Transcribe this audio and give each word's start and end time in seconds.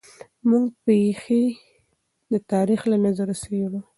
موږ 0.49 0.65
پېښې 0.85 1.43
د 2.31 2.33
تاریخ 2.51 2.81
له 2.91 2.97
نظره 3.05 3.33
څېړو. 3.43 3.79